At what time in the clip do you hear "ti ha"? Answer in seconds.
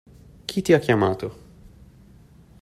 0.63-0.79